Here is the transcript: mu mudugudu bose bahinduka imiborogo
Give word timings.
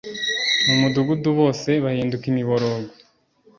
mu 0.65 0.73
mudugudu 0.81 1.29
bose 1.39 1.69
bahinduka 1.83 2.25
imiborogo 2.31 2.91